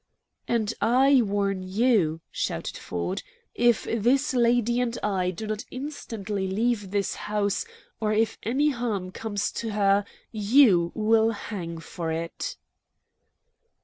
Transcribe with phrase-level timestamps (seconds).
[0.47, 3.21] "And I warn you," shouted Ford,
[3.53, 7.67] "if this lady and I do not instantly leave this house,
[7.99, 12.57] or if any harm comes to her, you will hang for it!"